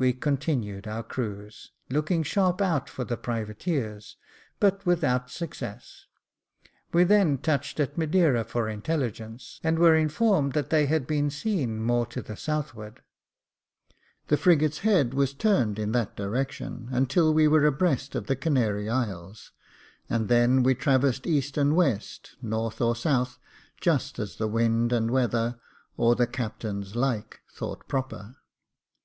[0.00, 4.16] We continued our cruise, looking sharp out for the privateers,
[4.58, 6.06] but without success;
[6.92, 11.80] we then touched at Madeira for intelligence, and were informed that they had been seen
[11.80, 13.02] more to the southward.
[14.26, 18.88] The frigate's head was turned in that direction until we were abreast of the Canary
[18.90, 19.52] Isles,
[20.10, 23.38] and then we traversed east and west, north or south,
[23.80, 25.60] just as the wind and weather,
[25.96, 28.34] or the captain's /ike thought proper.